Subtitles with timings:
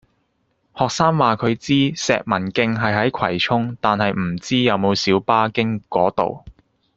[0.75, 6.43] 學生話佢知石文徑係喺葵涌，但係唔知有冇小巴經嗰度